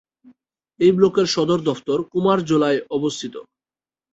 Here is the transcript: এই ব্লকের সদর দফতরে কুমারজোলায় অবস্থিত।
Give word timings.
এই 0.79 0.91
ব্লকের 0.91 1.27
সদর 1.27 1.59
দফতরে 1.67 2.03
কুমারজোলায় 2.11 2.79
অবস্থিত। 2.97 3.35